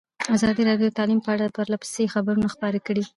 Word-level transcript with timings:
ازادي 0.35 0.61
راډیو 0.69 0.87
د 0.89 0.95
تعلیم 0.97 1.19
په 1.23 1.29
اړه 1.35 1.53
پرله 1.55 1.77
پسې 1.81 2.11
خبرونه 2.13 2.47
خپاره 2.55 2.77
کړي. 2.87 3.03